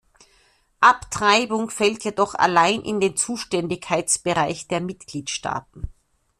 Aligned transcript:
Abtreibung 0.79 1.69
fällt 1.69 2.03
jedoch 2.05 2.33
allein 2.33 2.81
in 2.81 2.99
den 2.99 3.15
Zuständigkeitsbereich 3.15 4.67
der 4.67 4.81
Mitgliedstaaten. 4.81 5.93